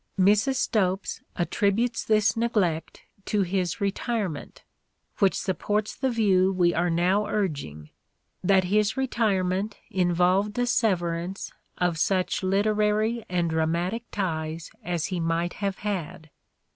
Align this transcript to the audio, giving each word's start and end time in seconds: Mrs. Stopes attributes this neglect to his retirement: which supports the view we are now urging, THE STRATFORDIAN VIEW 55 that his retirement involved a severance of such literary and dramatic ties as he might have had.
Mrs. 0.19 0.55
Stopes 0.55 1.21
attributes 1.35 2.03
this 2.03 2.35
neglect 2.35 3.03
to 3.25 3.43
his 3.43 3.79
retirement: 3.79 4.63
which 5.19 5.35
supports 5.37 5.93
the 5.95 6.09
view 6.09 6.51
we 6.51 6.73
are 6.73 6.89
now 6.89 7.27
urging, 7.27 7.91
THE 8.43 8.47
STRATFORDIAN 8.47 8.47
VIEW 8.47 8.55
55 8.55 8.55
that 8.55 8.75
his 8.75 8.97
retirement 8.97 9.77
involved 9.91 10.57
a 10.57 10.65
severance 10.65 11.51
of 11.77 11.99
such 11.99 12.41
literary 12.41 13.23
and 13.29 13.47
dramatic 13.51 14.09
ties 14.09 14.71
as 14.83 15.05
he 15.13 15.19
might 15.19 15.53
have 15.61 15.77
had. 15.77 16.31